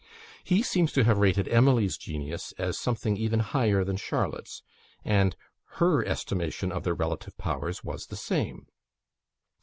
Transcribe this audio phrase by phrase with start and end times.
[0.43, 4.63] He seems to have rated Emily's genius as something even higher than Charlotte's;
[5.05, 5.35] and
[5.73, 8.65] her estimation of their relative powers was the same.